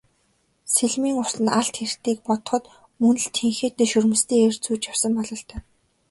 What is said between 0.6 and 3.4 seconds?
Сэлмийн урт нь алд хэртэйг бодоход мөн л